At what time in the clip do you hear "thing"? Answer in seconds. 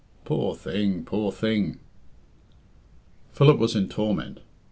0.55-1.03, 1.31-1.79